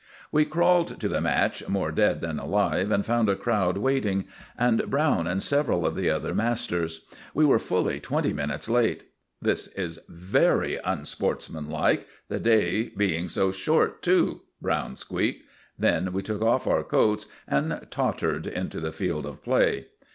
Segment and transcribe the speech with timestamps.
[0.31, 4.25] We crawled to the match more dead than alive and found a crowd waiting,
[4.57, 7.05] and Browne and several of the other masters.
[7.35, 9.03] We were fully twenty minutes late.
[9.43, 15.43] "This is very unsportsmanlike, the days being so short too!" Browne squeaked.
[15.77, 19.85] Then we took off our coats and tottered into the field of play.